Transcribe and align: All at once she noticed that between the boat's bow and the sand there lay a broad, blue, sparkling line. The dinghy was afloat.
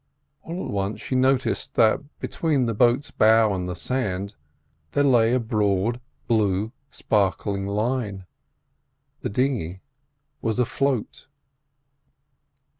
All 0.41 0.65
at 0.65 0.71
once 0.71 0.99
she 0.99 1.13
noticed 1.13 1.75
that 1.75 1.99
between 2.19 2.65
the 2.65 2.73
boat's 2.73 3.11
bow 3.11 3.53
and 3.53 3.69
the 3.69 3.75
sand 3.75 4.33
there 4.93 5.03
lay 5.03 5.31
a 5.31 5.39
broad, 5.39 6.01
blue, 6.25 6.71
sparkling 6.89 7.67
line. 7.67 8.25
The 9.21 9.29
dinghy 9.29 9.81
was 10.41 10.57
afloat. 10.57 11.27